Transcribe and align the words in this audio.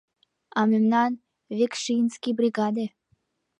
—А 0.57 0.59
мемнан... 0.71 1.11
векшинский 1.57 2.33
бригаде. 2.39 2.85